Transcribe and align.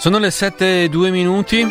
Sono 0.00 0.16
le 0.16 0.30
7 0.30 0.84
e 0.84 0.88
2 0.88 1.10
minuti. 1.10 1.66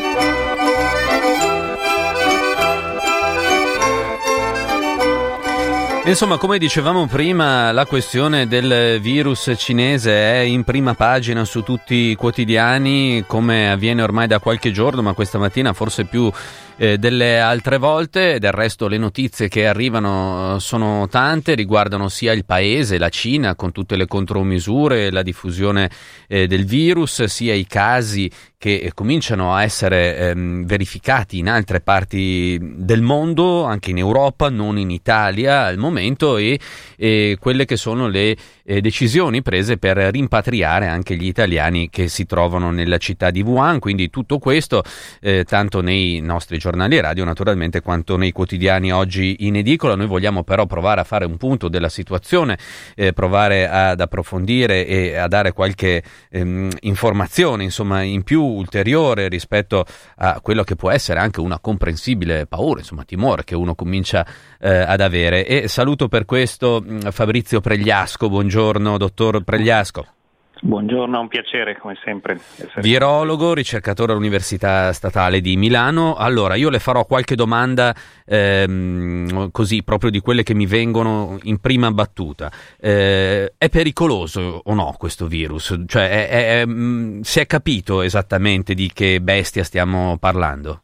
Insomma, 6.06 6.38
come 6.38 6.60
dicevamo 6.60 7.08
prima, 7.08 7.72
la 7.72 7.88
questione 7.88 8.48
del 8.48 9.00
virus 9.02 9.52
cinese 9.58 10.12
è 10.12 10.42
in 10.42 10.64
prima 10.64 10.94
pagina 10.94 11.44
su 11.44 11.64
tutti 11.64 11.96
i 11.96 12.16
quotidiani, 12.16 13.24
come 13.26 13.72
avviene 13.72 14.04
ormai 14.04 14.28
da 14.28 14.38
qualche 14.38 14.72
giorno, 14.72 15.02
ma 15.02 15.14
questa 15.14 15.40
mattina 15.40 15.74
forse 15.74 16.06
più 16.06 16.32
eh, 16.80 16.98
delle 16.98 17.40
altre 17.40 17.78
volte. 17.78 18.40
Del 18.40 18.54
resto 18.54 18.88
le 18.88 18.98
notizie 18.98 19.50
che 19.50 19.68
arrivano 19.68 20.56
eh, 20.56 20.60
sono 20.62 21.08
tante, 21.10 21.54
riguardano 21.54 22.08
sia 22.08 22.32
il 22.32 22.46
paese, 22.46 22.98
la 22.98 23.10
Cina, 23.10 23.56
con 23.56 23.74
tutte 23.74 23.98
le 23.98 24.08
contromisure, 24.08 25.12
la 25.12 25.22
diffusione 25.22 25.90
eh, 26.28 26.48
del 26.48 26.66
virus, 26.66 27.26
sia 27.26 27.54
i 27.54 27.68
casi 27.68 28.32
che 28.58 28.92
cominciano 28.94 29.54
a 29.54 29.64
essere 29.64 30.18
ehm, 30.18 30.66
verificati 30.66 31.38
in 31.38 31.48
altre 31.48 31.80
parti 31.80 32.58
del 32.62 33.02
mondo, 33.02 33.64
anche 33.64 33.92
in 33.92 33.98
Europa, 33.98 34.50
non 34.50 34.78
in 34.78 34.90
Italia 34.90 35.64
al 35.64 35.78
momento, 35.78 36.36
e, 36.36 36.60
e 36.98 37.38
quelle 37.40 37.64
che 37.64 37.78
sono 37.78 38.08
le 38.08 38.36
eh, 38.64 38.82
decisioni 38.82 39.42
prese 39.42 39.78
per 39.78 39.98
rimpatriare 39.98 40.88
anche 40.88 41.16
gli 41.16 41.26
italiani 41.26 41.90
che 41.90 42.10
si 42.10 42.26
trovano 42.26 42.70
nella 42.72 42.98
città 42.98 43.32
di 43.32 43.42
Wuhan. 43.42 43.80
Quindi 43.80 44.10
tutto 44.10 44.40
questo, 44.40 44.84
eh, 45.22 45.44
tanto 45.46 45.82
nei 45.82 46.20
nostri 46.20 46.58
giornali 46.58 46.69
radio 47.02 47.24
naturalmente, 47.24 47.82
quanto 47.82 48.18
nei 48.18 48.32
quotidiani 48.32 48.92
oggi 48.92 49.38
in 49.40 49.56
edicola. 49.56 49.96
Noi 49.96 50.08
vogliamo 50.08 50.44
però 50.44 50.66
provare 50.66 51.02
a 51.02 51.04
fare 51.04 51.26
un 51.26 51.38
punto 51.38 51.68
della 51.68 51.90
situazione, 51.90 52.58
eh, 52.96 53.14
provare 53.14 53.68
ad 53.68 54.00
approfondire 54.00 54.86
e 54.86 55.16
a 55.16 55.28
dare 55.28 55.54
qualche 55.54 56.04
ehm, 56.30 56.70
informazione, 56.82 57.64
insomma, 57.64 58.02
in 58.02 58.24
più 58.24 58.44
ulteriore 58.44 59.28
rispetto 59.28 59.86
a 60.18 60.40
quello 60.42 60.64
che 60.64 60.76
può 60.76 60.92
essere 60.92 61.20
anche 61.20 61.40
una 61.40 61.60
comprensibile 61.60 62.46
paura, 62.46 62.80
insomma, 62.80 63.04
timore 63.04 63.44
che 63.44 63.56
uno 63.56 63.76
comincia 63.76 64.26
eh, 64.60 64.70
ad 64.70 65.02
avere. 65.02 65.46
E 65.46 65.68
saluto 65.68 66.08
per 66.08 66.26
questo 66.26 66.84
mm, 66.86 67.00
Fabrizio 67.12 67.62
Pregliasco, 67.62 68.30
buongiorno 68.30 68.98
dottor 68.98 69.44
Pregliasco. 69.44 70.19
Buongiorno, 70.62 71.18
è 71.18 71.22
un 71.22 71.28
piacere 71.30 71.78
come 71.78 71.98
sempre. 72.04 72.38
Virologo, 72.82 73.54
ricercatore 73.54 74.12
all'Università 74.12 74.92
Statale 74.92 75.40
di 75.40 75.56
Milano. 75.56 76.16
Allora, 76.16 76.56
io 76.56 76.70
le 76.70 76.80
farò 76.80 77.06
qualche 77.06 77.36
domanda 77.36 77.96
ehm, 78.26 79.52
così, 79.52 79.84
proprio 79.84 80.12
di 80.12 80.20
quelle 80.20 80.44
che 80.44 80.54
mi 80.54 80.66
vengono 80.66 81.38
in 81.44 81.62
prima 81.62 81.92
battuta. 81.92 82.52
Eh, 82.78 83.54
è 83.58 83.70
pericoloso 83.70 84.62
o 84.66 84.74
no 84.74 84.96
questo 84.98 85.28
virus? 85.28 85.84
Cioè, 85.88 86.28
è, 86.28 86.62
è, 86.62 86.66
mm, 86.66 87.22
si 87.22 87.40
è 87.40 87.46
capito 87.46 88.02
esattamente 88.02 88.74
di 88.74 88.92
che 88.94 89.22
bestia 89.22 89.64
stiamo 89.64 90.18
parlando? 90.20 90.82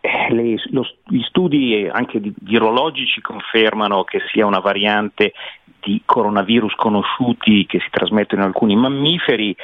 Eh, 0.00 0.32
le, 0.32 0.54
lo, 0.70 0.86
gli 1.06 1.22
studi 1.22 1.86
anche 1.90 2.20
virologici 2.40 3.20
confermano 3.20 4.04
che 4.04 4.20
sia 4.32 4.46
una 4.46 4.60
variante 4.60 5.32
di 5.80 6.02
coronavirus 6.04 6.74
conosciuti 6.74 7.66
che 7.66 7.80
si 7.80 7.88
trasmettono 7.90 8.42
in 8.42 8.48
alcuni 8.48 8.76
mammiferi. 8.76 9.56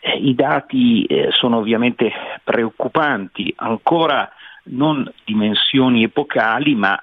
Eh, 0.00 0.16
I 0.16 0.34
dati 0.34 1.04
eh, 1.04 1.28
sono 1.30 1.58
ovviamente 1.58 2.12
preoccupanti, 2.42 3.52
ancora 3.56 4.30
non 4.64 5.10
dimensioni 5.24 6.04
epocali, 6.04 6.74
ma 6.74 7.00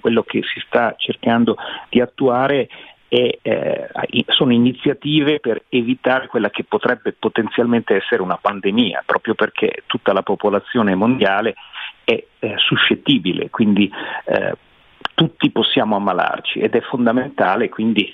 quello 0.00 0.22
che 0.22 0.42
si 0.42 0.60
sta 0.66 0.94
cercando 0.96 1.56
di 1.88 2.00
attuare 2.00 2.68
è, 3.08 3.38
eh, 3.42 3.88
sono 4.28 4.52
iniziative 4.52 5.38
per 5.38 5.64
evitare 5.68 6.28
quella 6.28 6.50
che 6.50 6.64
potrebbe 6.64 7.12
potenzialmente 7.12 7.94
essere 7.96 8.22
una 8.22 8.38
pandemia, 8.40 9.02
proprio 9.04 9.34
perché 9.34 9.82
tutta 9.86 10.12
la 10.12 10.22
popolazione 10.22 10.94
mondiale 10.94 11.54
è 12.04 12.24
eh, 12.38 12.54
suscettibile, 12.56 13.50
quindi 13.50 13.90
eh, 14.24 14.56
tutti 15.14 15.50
possiamo 15.50 15.96
ammalarci 15.96 16.60
ed 16.60 16.74
è 16.74 16.80
fondamentale 16.80 17.68
quindi 17.68 18.12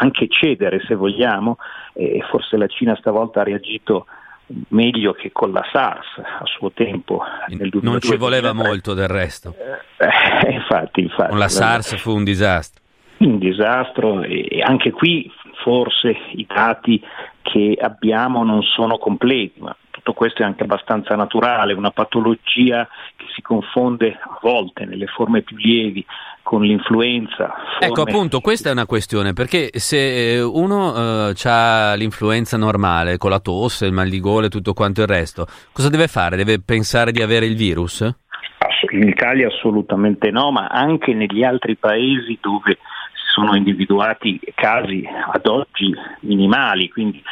anche 0.00 0.28
cedere 0.28 0.80
se 0.86 0.94
vogliamo 0.94 1.58
e 1.94 2.22
forse 2.30 2.56
la 2.56 2.66
Cina 2.66 2.96
stavolta 2.96 3.40
ha 3.40 3.44
reagito 3.44 4.06
meglio 4.68 5.12
che 5.12 5.30
con 5.32 5.52
la 5.52 5.64
SARS 5.70 6.06
a 6.18 6.44
suo 6.44 6.70
tempo. 6.72 7.22
Nel 7.48 7.68
2002, 7.68 7.90
non 7.90 8.00
ci 8.00 8.16
voleva 8.16 8.52
molto 8.52 8.94
del 8.94 9.08
resto. 9.08 9.54
Eh, 9.98 10.52
infatti, 10.52 11.02
infatti, 11.02 11.28
con 11.28 11.38
la 11.38 11.48
SARS 11.48 11.96
fu 11.96 12.14
un 12.14 12.24
disastro. 12.24 12.82
Un 13.18 13.38
disastro 13.38 14.22
e 14.22 14.62
anche 14.62 14.90
qui 14.90 15.30
forse 15.62 16.16
i 16.32 16.46
dati 16.46 17.02
che 17.42 17.76
abbiamo 17.80 18.44
non 18.44 18.62
sono 18.62 18.96
completi, 18.96 19.60
ma 19.60 19.76
tutto 20.08 20.12
questo 20.12 20.42
è 20.42 20.46
anche 20.46 20.62
abbastanza 20.62 21.14
naturale, 21.16 21.74
una 21.74 21.90
patologia 21.90 22.88
che 23.16 23.26
si 23.34 23.42
confonde 23.42 24.18
a 24.20 24.38
volte 24.40 24.86
nelle 24.86 25.06
forme 25.06 25.42
più 25.42 25.56
lievi 25.56 26.04
con 26.42 26.62
l'influenza. 26.62 27.48
Forme... 27.48 27.86
Ecco 27.86 28.02
appunto, 28.02 28.40
questa 28.40 28.70
è 28.70 28.72
una 28.72 28.86
questione, 28.86 29.34
perché 29.34 29.68
se 29.74 30.36
eh, 30.36 30.40
uno 30.40 31.28
uh, 31.28 31.32
ha 31.44 31.94
l'influenza 31.94 32.56
normale, 32.56 33.18
con 33.18 33.30
la 33.30 33.40
tosse, 33.40 33.86
il 33.86 33.92
mal 33.92 34.08
di 34.08 34.20
gola 34.20 34.46
e 34.46 34.50
tutto 34.50 34.72
quanto 34.72 35.02
il 35.02 35.08
resto, 35.08 35.46
cosa 35.72 35.90
deve 35.90 36.06
fare? 36.06 36.36
Deve 36.36 36.60
pensare 36.60 37.12
di 37.12 37.20
avere 37.20 37.44
il 37.44 37.56
virus? 37.56 38.00
In 38.90 39.08
Italia 39.08 39.48
assolutamente 39.48 40.30
no, 40.30 40.50
ma 40.50 40.68
anche 40.68 41.12
negli 41.12 41.42
altri 41.42 41.76
paesi 41.76 42.38
dove 42.40 42.78
sono 43.38 43.54
individuati 43.54 44.40
casi 44.54 45.06
ad 45.06 45.46
oggi 45.46 45.92
minimali, 46.20 46.88
quindi 46.88 47.22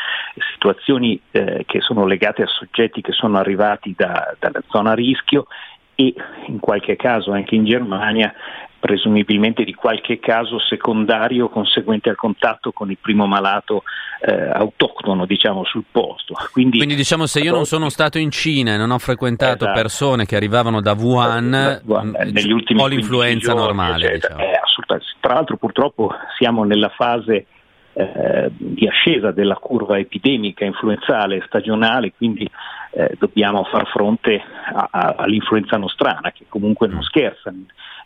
situazioni 0.53 1.21
eh, 1.31 1.65
che 1.67 1.81
sono 1.81 2.07
legate 2.07 2.43
a 2.43 2.47
soggetti 2.47 3.01
che 3.01 3.13
sono 3.13 3.39
arrivati 3.39 3.95
da, 3.97 4.35
dalla 4.39 4.63
zona 4.69 4.93
a 4.93 4.95
rischio 4.95 5.47
e 5.95 6.15
in 6.47 6.61
qualche 6.61 6.97
caso 6.97 7.33
anche 7.33 7.55
in 7.55 7.65
Germania 7.65 8.33
presumibilmente 8.79 9.65
di 9.65 9.75
qualche 9.75 10.21
caso 10.21 10.61
secondario 10.61 11.49
conseguente 11.49 12.09
al 12.09 12.15
contatto 12.15 12.71
con 12.71 12.91
il 12.91 12.99
primo 13.01 13.27
malato 13.27 13.83
eh, 14.21 14.33
autoctono 14.33 15.27
diciamo, 15.27 15.65
sul 15.65 15.85
posto. 15.91 16.35
Quindi, 16.53 16.77
Quindi 16.77 16.95
diciamo 16.95 17.27
se 17.27 17.41
io 17.41 17.53
non 17.53 17.65
sono 17.65 17.89
stato 17.89 18.19
in 18.19 18.31
Cina 18.31 18.75
e 18.75 18.77
non 18.77 18.93
ho 18.93 18.99
frequentato 18.99 19.65
esatto. 19.65 19.73
persone 19.73 20.27
che 20.27 20.37
arrivavano 20.37 20.81
da 20.81 20.93
Wuhan, 20.93 21.51
da 21.51 21.81
Wuhan 21.85 22.09
mm, 22.09 22.31
negli 22.31 22.53
ultimi 22.53 22.81
ho 22.81 22.87
l'influenza 22.87 23.53
giorni, 23.53 23.65
normale. 23.65 24.13
Diciamo. 24.13 24.41
Eh, 24.41 24.61
Tra 25.19 25.35
l'altro 25.35 25.57
purtroppo 25.57 26.11
siamo 26.37 26.63
nella 26.65 26.91
fase 26.91 27.47
eh, 27.99 28.51
di 28.55 28.87
ascesa 28.87 29.31
della 29.31 29.55
curva 29.55 29.99
epidemica 29.99 30.67
influenzale 30.67 31.43
stagionale, 31.47 32.13
quindi 32.15 32.47
eh, 32.91 33.17
dobbiamo 33.19 33.65
far 33.65 33.87
fronte 33.87 34.39
a, 34.39 34.89
a, 34.91 35.15
all'influenza 35.17 35.79
nostrana 35.79 36.31
che 36.31 36.45
comunque 36.47 36.89
non 36.89 37.03
scherza 37.03 37.51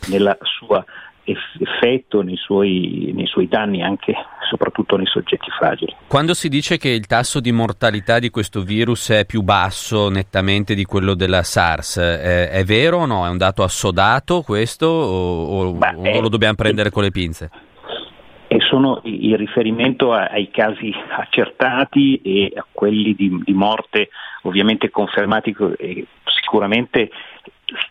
nel 0.09 0.39
suo 0.43 0.85
effetto, 1.25 2.23
nei 2.23 2.37
suoi, 2.37 3.11
nei 3.15 3.27
suoi 3.27 3.49
danni 3.49 3.83
anche 3.83 4.15
soprattutto 4.49 4.97
nei 4.97 5.07
soggetti 5.07 5.51
fragili. 5.51 5.95
Quando 6.07 6.35
si 6.35 6.49
dice 6.49 6.77
che 6.77 6.89
il 6.89 7.07
tasso 7.07 7.41
di 7.41 7.51
mortalità 7.51 8.21
di 8.21 8.31
questo 8.31 8.63
virus 8.63 9.11
è 9.11 9.25
più 9.27 9.43
basso 9.43 10.09
nettamente 10.09 10.75
di 10.75 10.85
quello 10.85 11.15
della 11.15 11.43
SARS, 11.43 11.99
è, 11.99 12.49
è 12.49 12.65
vero 12.65 12.99
o 12.99 13.07
no? 13.07 13.27
È 13.27 13.29
un 13.29 13.39
dato 13.39 13.65
assodato 13.65 14.43
questo 14.43 14.87
o, 14.87 15.45
o, 15.45 15.73
Beh, 15.73 15.95
o 15.95 16.21
lo 16.21 16.29
dobbiamo 16.29 16.55
prendere 16.55 16.91
è, 16.91 16.93
con 16.93 17.03
le 17.03 17.11
pinze? 17.11 17.51
E 18.53 18.59
sono 18.63 19.01
il 19.05 19.37
riferimento 19.37 20.13
ai 20.13 20.51
casi 20.51 20.93
accertati 21.11 22.21
e 22.21 22.53
a 22.57 22.67
quelli 22.69 23.15
di, 23.15 23.41
di 23.45 23.53
morte 23.53 24.09
ovviamente 24.43 24.91
confermati 24.91 25.55
e 25.79 26.07
sicuramente 26.25 27.11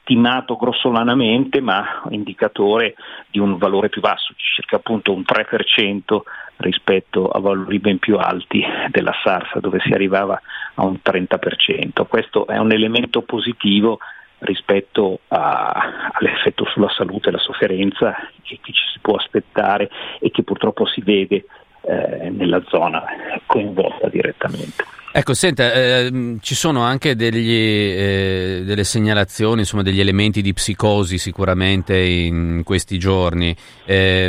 stimato 0.01 0.57
grossolanamente 0.57 1.61
ma 1.61 2.01
indicatore 2.09 2.95
di 3.31 3.39
un 3.39 3.57
valore 3.57 3.87
più 3.87 4.01
basso, 4.01 4.33
circa 4.35 4.75
appunto 4.75 5.13
un 5.13 5.21
3% 5.21 6.19
rispetto 6.57 7.29
a 7.29 7.39
valori 7.39 7.79
ben 7.79 7.97
più 7.97 8.17
alti 8.17 8.61
della 8.89 9.13
SARS 9.23 9.59
dove 9.59 9.79
si 9.79 9.93
arrivava 9.93 10.41
a 10.75 10.85
un 10.85 10.99
30%. 11.01 12.05
Questo 12.05 12.47
è 12.47 12.57
un 12.57 12.73
elemento 12.73 13.21
positivo 13.21 13.99
rispetto 14.39 15.19
a, 15.27 16.11
all'effetto 16.13 16.65
sulla 16.65 16.89
salute 16.89 17.29
e 17.29 17.31
la 17.31 17.39
sofferenza 17.39 18.15
che, 18.43 18.59
che, 18.61 18.71
ci 18.71 18.83
si 18.93 18.99
può 18.99 19.15
aspettare 19.15 19.89
e 20.19 20.31
che 20.31 20.43
purtroppo 20.43 20.85
si 20.85 21.01
vede 21.01 21.45
eh, 21.81 22.29
nella 22.29 22.61
zona 22.67 23.03
coinvolta 23.45 24.07
direttamente. 24.09 24.83
Ecco, 25.11 25.33
senta, 25.33 25.73
eh, 25.73 26.37
ci 26.39 26.53
sono 26.53 26.81
anche 26.83 27.15
degli, 27.15 27.51
eh, 27.51 28.61
delle 28.63 28.83
segnalazioni, 28.83 29.61
insomma, 29.61 29.81
degli 29.81 29.99
elementi 29.99 30.43
di 30.43 30.53
psicosi 30.53 31.17
sicuramente 31.17 31.97
in 31.97 32.61
questi 32.63 32.99
giorni, 32.99 33.55
eh, 33.85 34.27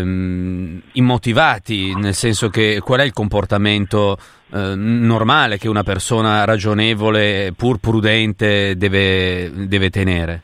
immotivati, 0.92 1.94
nel 1.94 2.14
senso 2.14 2.48
che 2.48 2.80
qual 2.82 3.00
è 3.00 3.04
il 3.04 3.12
comportamento 3.12 4.16
eh, 4.52 4.74
normale 4.74 5.58
che 5.58 5.68
una 5.68 5.82
persona 5.82 6.44
ragionevole, 6.44 7.52
pur 7.54 7.78
prudente, 7.78 8.74
deve, 8.78 9.50
deve 9.68 9.90
tenere? 9.90 10.42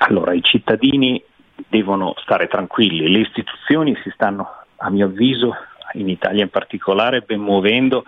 Allora, 0.00 0.34
i 0.34 0.42
cittadini 0.42 1.22
devono 1.66 2.14
stare 2.18 2.46
tranquilli, 2.46 3.10
le 3.10 3.20
istituzioni 3.20 3.96
si 4.02 4.10
stanno, 4.10 4.48
a 4.76 4.90
mio 4.90 5.06
avviso, 5.06 5.54
in 5.94 6.08
Italia 6.08 6.42
in 6.42 6.50
particolare, 6.50 7.20
ben 7.20 7.40
muovendo 7.40 8.04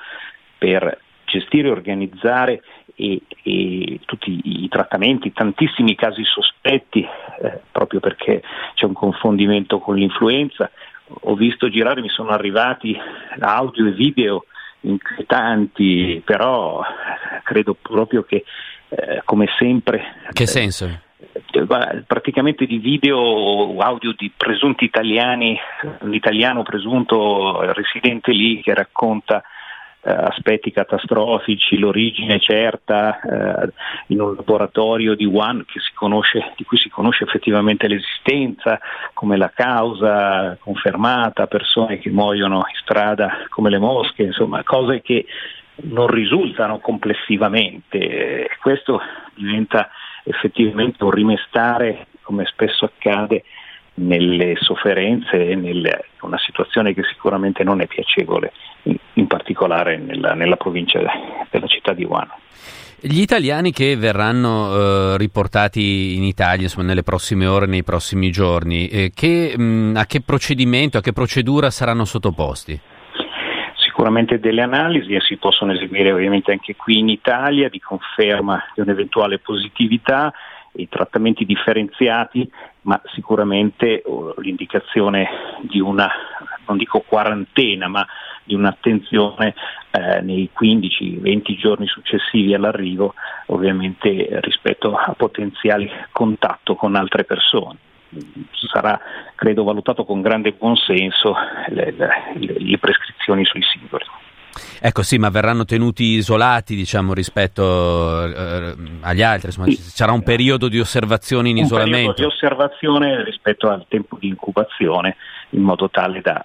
per 0.58 0.98
gestire 1.24 1.70
organizzare 1.70 2.62
e, 2.94 3.20
e 3.42 4.00
tutti 4.04 4.40
i 4.64 4.68
trattamenti, 4.68 5.32
tantissimi 5.32 5.94
casi 5.94 6.22
sospetti, 6.24 7.00
eh, 7.00 7.60
proprio 7.70 8.00
perché 8.00 8.42
c'è 8.74 8.84
un 8.84 8.92
confondimento 8.92 9.78
con 9.78 9.96
l'influenza. 9.96 10.70
Ho 11.22 11.34
visto 11.34 11.68
girare, 11.68 12.00
mi 12.00 12.08
sono 12.08 12.30
arrivati 12.30 12.96
audio 13.40 13.86
e 13.86 13.92
video 13.92 14.44
inquietanti, 14.80 16.22
però 16.24 16.82
credo 17.44 17.76
proprio 17.80 18.22
che, 18.22 18.44
eh, 18.88 19.22
come 19.24 19.46
sempre... 19.58 20.02
Che 20.32 20.46
senso? 20.46 21.10
Praticamente 22.06 22.64
di 22.64 22.78
video 22.78 23.18
o 23.18 23.78
audio 23.80 24.14
di 24.16 24.32
presunti 24.34 24.84
italiani, 24.84 25.58
un 26.00 26.14
italiano 26.14 26.62
presunto 26.62 27.72
residente 27.72 28.32
lì 28.32 28.62
che 28.62 28.72
racconta 28.72 29.42
eh, 30.04 30.10
aspetti 30.10 30.72
catastrofici, 30.72 31.78
l'origine 31.78 32.40
certa 32.40 33.20
eh, 33.20 33.72
in 34.08 34.20
un 34.20 34.34
laboratorio 34.34 35.14
di 35.14 35.26
Wuhan 35.26 35.64
conosce, 35.94 36.54
di 36.56 36.64
cui 36.64 36.78
si 36.78 36.88
conosce 36.88 37.24
effettivamente 37.24 37.86
l'esistenza, 37.86 38.80
come 39.12 39.36
la 39.36 39.52
causa 39.54 40.56
confermata, 40.58 41.46
persone 41.46 41.98
che 41.98 42.10
muoiono 42.10 42.56
in 42.56 42.80
strada 42.80 43.46
come 43.48 43.70
le 43.70 43.78
mosche, 43.78 44.24
insomma 44.24 44.64
cose 44.64 45.02
che 45.02 45.26
non 45.82 46.08
risultano 46.08 46.78
complessivamente. 46.80 48.48
Questo 48.60 49.00
diventa 49.34 49.88
effettivamente 50.24 51.02
un 51.04 51.10
rimestare, 51.10 52.06
come 52.22 52.44
spesso 52.46 52.84
accade, 52.84 53.44
nelle 53.94 54.56
sofferenze 54.58 55.50
e 55.50 55.54
nelle, 55.54 56.06
una 56.22 56.38
situazione 56.38 56.94
che 56.94 57.02
sicuramente 57.04 57.62
non 57.62 57.80
è 57.80 57.86
piacevole, 57.86 58.52
in, 58.84 58.96
in 59.14 59.26
particolare 59.26 59.98
nella, 59.98 60.34
nella, 60.34 60.56
provincia 60.56 61.00
della 61.50 61.66
città 61.66 61.92
di 61.92 62.04
Wuhan. 62.04 62.28
Gli 63.04 63.20
italiani 63.20 63.72
che 63.72 63.96
verranno 63.96 64.74
eh, 65.14 65.18
riportati 65.18 66.14
in 66.16 66.22
Italia 66.22 66.62
insomma, 66.62 66.86
nelle 66.86 67.02
prossime 67.02 67.46
ore, 67.46 67.66
nei 67.66 67.82
prossimi 67.82 68.30
giorni, 68.30 68.88
eh, 68.88 69.10
che, 69.12 69.58
mh, 69.58 69.94
a 69.96 70.06
che 70.06 70.20
procedimento, 70.20 70.98
a 70.98 71.00
che 71.00 71.12
procedura 71.12 71.68
saranno 71.70 72.04
sottoposti? 72.04 72.80
Sicuramente 74.02 74.40
delle 74.40 74.62
analisi 74.62 75.14
e 75.14 75.20
si 75.20 75.36
possono 75.36 75.70
eseguire 75.70 76.10
ovviamente 76.10 76.50
anche 76.50 76.74
qui 76.74 76.98
in 76.98 77.08
Italia 77.08 77.68
di 77.68 77.78
conferma 77.78 78.60
di 78.74 78.80
un'eventuale 78.80 79.38
positività 79.38 80.32
i 80.72 80.88
trattamenti 80.88 81.44
differenziati, 81.44 82.50
ma 82.80 83.00
sicuramente 83.14 84.02
oh, 84.04 84.34
l'indicazione 84.38 85.28
di 85.60 85.78
una, 85.78 86.10
non 86.66 86.78
dico 86.78 87.04
quarantena, 87.06 87.86
ma 87.86 88.04
di 88.42 88.56
un'attenzione 88.56 89.54
eh, 89.92 90.20
nei 90.20 90.50
15-20 90.52 91.56
giorni 91.56 91.86
successivi 91.86 92.54
all'arrivo, 92.54 93.14
ovviamente 93.46 94.40
rispetto 94.40 94.96
a 94.96 95.14
potenziali 95.16 95.88
contatto 96.10 96.74
con 96.74 96.96
altre 96.96 97.22
persone. 97.22 97.78
Sarà, 98.72 99.00
credo, 99.34 99.64
valutato 99.64 100.04
con 100.04 100.20
grande 100.20 100.52
buonsenso 100.52 101.34
le, 101.68 101.92
le, 101.92 102.08
le 102.58 102.78
prescrizioni 102.78 103.44
sui 103.44 103.62
singoli. 103.62 104.04
Ecco 104.80 105.02
sì, 105.02 105.16
ma 105.16 105.30
verranno 105.30 105.64
tenuti 105.64 106.16
isolati 106.16 106.74
diciamo, 106.74 107.14
rispetto 107.14 108.24
eh, 108.26 108.74
agli 109.00 109.22
altri, 109.22 109.46
insomma, 109.46 109.66
sì. 109.68 109.76
sarà 109.76 110.12
un 110.12 110.22
periodo 110.22 110.68
di 110.68 110.78
osservazione 110.78 111.48
in 111.48 111.56
un 111.56 111.62
isolamento. 111.62 112.08
Un 112.08 112.14
periodo 112.14 112.20
di 112.20 112.34
osservazione 112.34 113.24
rispetto 113.24 113.68
al 113.68 113.86
tempo 113.88 114.16
di 114.20 114.28
incubazione 114.28 115.16
in 115.50 115.62
modo 115.62 115.88
tale 115.88 116.20
da 116.20 116.44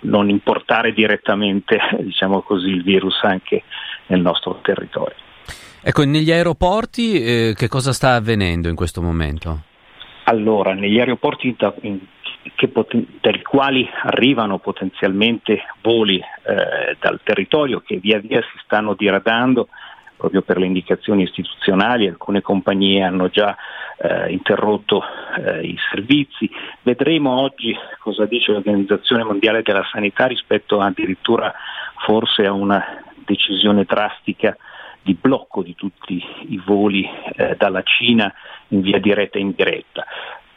non 0.00 0.28
importare 0.30 0.92
direttamente 0.92 1.78
diciamo 2.00 2.40
così, 2.42 2.68
il 2.68 2.82
virus 2.82 3.18
anche 3.22 3.64
nel 4.06 4.20
nostro 4.20 4.60
territorio. 4.62 5.16
Ecco, 5.82 6.04
negli 6.04 6.32
aeroporti 6.32 7.22
eh, 7.22 7.54
che 7.56 7.68
cosa 7.68 7.92
sta 7.92 8.14
avvenendo 8.14 8.68
in 8.68 8.74
questo 8.74 9.02
momento? 9.02 9.65
Allora, 10.28 10.74
negli 10.74 10.98
aeroporti 10.98 11.56
in 11.82 11.98
poten- 12.72 13.18
dai 13.20 13.42
quali 13.42 13.88
arrivano 14.02 14.58
potenzialmente 14.58 15.62
voli 15.82 16.18
eh, 16.18 16.96
dal 16.98 17.20
territorio 17.22 17.80
che 17.80 17.98
via 17.98 18.18
via 18.18 18.40
si 18.40 18.58
stanno 18.64 18.94
diradando 18.94 19.68
proprio 20.16 20.42
per 20.42 20.58
le 20.58 20.66
indicazioni 20.66 21.22
istituzionali, 21.22 22.08
alcune 22.08 22.40
compagnie 22.40 23.04
hanno 23.04 23.28
già 23.28 23.56
eh, 23.98 24.32
interrotto 24.32 25.02
eh, 25.38 25.60
i 25.60 25.76
servizi. 25.90 26.50
Vedremo 26.82 27.38
oggi 27.40 27.76
cosa 28.00 28.24
dice 28.24 28.50
l'Organizzazione 28.50 29.22
Mondiale 29.22 29.62
della 29.62 29.86
Sanità 29.92 30.26
rispetto 30.26 30.80
addirittura 30.80 31.54
forse 32.04 32.46
a 32.46 32.52
una 32.52 32.84
decisione 33.24 33.84
drastica 33.84 34.56
di 35.06 35.14
blocco 35.14 35.62
di 35.62 35.76
tutti 35.76 36.20
i 36.48 36.60
voli 36.66 37.08
eh, 37.36 37.54
dalla 37.56 37.82
Cina 37.84 38.32
in 38.68 38.80
via 38.80 38.98
diretta 38.98 39.38
e 39.38 39.40
indiretta 39.40 40.04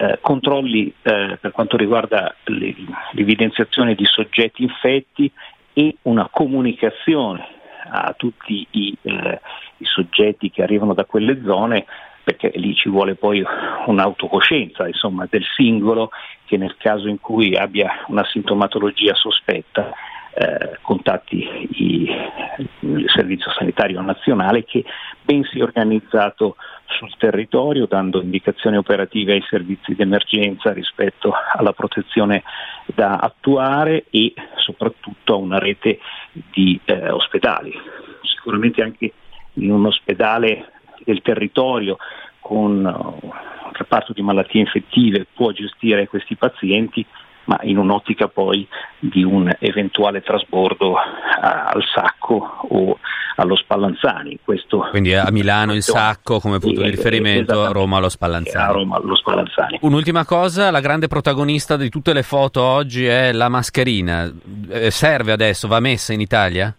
eh, 0.01 0.17
controlli 0.21 0.91
eh, 1.01 1.37
per 1.39 1.51
quanto 1.51 1.77
riguarda 1.77 2.33
le, 2.45 2.73
l'evidenziazione 3.11 3.93
di 3.93 4.05
soggetti 4.05 4.63
infetti 4.63 5.31
e 5.73 5.97
una 6.03 6.27
comunicazione 6.31 7.45
a 7.91 8.13
tutti 8.17 8.65
i, 8.71 8.97
eh, 9.01 9.39
i 9.77 9.85
soggetti 9.85 10.49
che 10.49 10.63
arrivano 10.63 10.93
da 10.93 11.05
quelle 11.05 11.41
zone 11.43 11.85
perché 12.23 12.51
lì 12.55 12.73
ci 12.75 12.89
vuole 12.89 13.15
poi 13.15 13.43
un'autocoscienza 13.85 14.87
insomma, 14.87 15.27
del 15.29 15.43
singolo 15.55 16.11
che 16.45 16.57
nel 16.57 16.75
caso 16.77 17.07
in 17.07 17.19
cui 17.19 17.55
abbia 17.55 18.05
una 18.07 18.25
sintomatologia 18.25 19.13
sospetta 19.15 19.91
eh, 20.39 20.77
contatti 20.81 21.67
il 21.71 23.03
Servizio 23.13 23.51
Sanitario 23.51 23.99
Nazionale 23.99 24.63
che 24.63 24.85
ben 25.21 25.43
si 25.43 25.59
è 25.59 25.61
organizzato 25.61 26.55
sul 26.85 27.13
territorio 27.17 27.85
dando 27.87 28.21
indicazioni 28.21 28.77
operative 28.77 29.33
ai 29.33 29.43
servizi 29.49 29.93
di 29.93 30.01
emergenza 30.01 30.71
rispetto 30.71 31.33
alla 31.53 31.73
protezione 31.73 32.43
da 32.85 33.17
attuare 33.17 34.05
e 34.09 34.33
soprattutto 34.55 35.33
a 35.33 35.37
una 35.37 35.59
rete 35.59 35.99
di 36.31 36.79
eh, 36.85 37.09
ospedali. 37.09 37.73
Sicuramente 38.21 38.81
anche 38.81 39.11
in 39.55 39.71
un 39.71 39.87
ospedale 39.87 40.71
del 41.03 41.21
territorio 41.21 41.97
con 42.39 42.85
un 42.85 43.71
reparto 43.73 44.13
di 44.13 44.21
malattie 44.21 44.61
infettive 44.61 45.27
può 45.33 45.51
gestire 45.51 46.07
questi 46.07 46.37
pazienti 46.37 47.05
ma 47.49 47.59
in 47.63 47.79
un'ottica 47.79 48.27
poi 48.27 48.67
di 48.99 49.23
un 49.23 49.51
eventuale 49.57 50.21
trasbordo 50.21 50.95
a, 50.95 51.65
al 51.65 51.83
Sacco 51.91 52.67
o 52.69 52.99
allo 53.37 53.55
Spallanzani. 53.55 54.37
Questo, 54.43 54.87
Quindi 54.91 55.15
a 55.15 55.31
Milano 55.31 55.73
il 55.73 55.81
Sacco 55.81 56.39
come 56.39 56.59
punto 56.59 56.83
di 56.83 56.91
riferimento, 56.91 57.63
a 57.63 57.71
Roma 57.71 57.99
lo 57.99 58.09
Spallanzani. 58.09 58.69
A 58.69 58.71
Roma 58.71 58.99
lo 59.01 59.15
Spallanzani. 59.15 59.79
Un'ultima 59.81 60.25
cosa, 60.25 60.69
la 60.69 60.79
grande 60.79 61.07
protagonista 61.07 61.75
di 61.75 61.89
tutte 61.89 62.13
le 62.13 62.21
foto 62.21 62.61
oggi 62.61 63.05
è 63.05 63.31
la 63.31 63.49
mascherina. 63.49 64.31
Eh, 64.69 64.91
serve 64.91 65.31
adesso, 65.31 65.67
va 65.67 65.79
messa 65.79 66.13
in 66.13 66.21
Italia? 66.21 66.71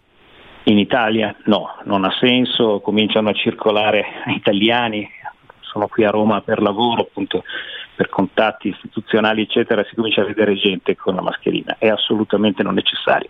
In 0.65 0.77
Italia 0.77 1.35
no, 1.45 1.75
non 1.83 2.05
ha 2.05 2.15
senso, 2.17 2.79
cominciano 2.79 3.29
a 3.29 3.33
circolare 3.33 4.05
italiani, 4.33 5.05
sono 5.59 5.87
qui 5.87 6.05
a 6.05 6.11
Roma 6.11 6.39
per 6.39 6.61
lavoro, 6.61 7.01
appunto 7.01 7.43
per 8.01 8.09
contatti 8.09 8.69
istituzionali 8.69 9.43
eccetera 9.43 9.85
si 9.87 9.93
comincia 9.93 10.21
a 10.21 10.25
vedere 10.25 10.55
gente 10.55 10.95
con 10.95 11.13
la 11.13 11.21
mascherina, 11.21 11.75
è 11.77 11.87
assolutamente 11.87 12.63
non 12.63 12.73
necessario. 12.73 13.27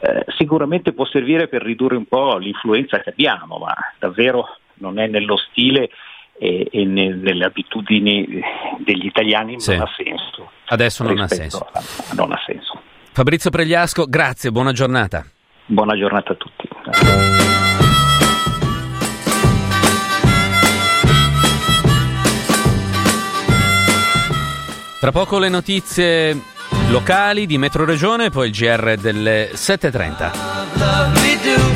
Eh, 0.00 0.24
sicuramente 0.36 0.92
può 0.92 1.06
servire 1.06 1.46
per 1.46 1.62
ridurre 1.62 1.94
un 1.94 2.06
po' 2.06 2.36
l'influenza 2.36 2.98
che 2.98 3.10
abbiamo, 3.10 3.58
ma 3.58 3.72
davvero 4.00 4.56
non 4.78 4.98
è 4.98 5.06
nello 5.06 5.36
stile 5.36 5.90
e, 6.36 6.66
e 6.72 6.84
ne, 6.84 7.14
nelle 7.14 7.44
abitudini 7.44 8.40
degli 8.78 9.06
italiani 9.06 9.60
sì. 9.60 9.76
non 9.76 9.82
ha 9.82 9.90
senso. 9.96 10.50
Adesso 10.66 11.04
non 11.04 11.18
ha 11.20 11.28
senso. 11.28 11.68
A, 11.72 11.80
non 12.16 12.32
ha 12.32 12.42
senso. 12.44 12.82
Fabrizio 13.12 13.50
Pregliasco, 13.50 14.06
grazie, 14.06 14.50
buona 14.50 14.72
giornata. 14.72 15.24
Buona 15.66 15.96
giornata 15.96 16.32
a 16.32 16.34
tutti. 16.34 16.68
Tra 25.00 25.12
poco 25.12 25.38
le 25.38 25.48
notizie 25.48 26.38
locali 26.90 27.46
di 27.46 27.56
Metro 27.56 27.86
Regione, 27.86 28.28
poi 28.28 28.48
il 28.48 28.52
GR 28.52 28.96
delle 28.96 29.50
7.30. 29.54 31.69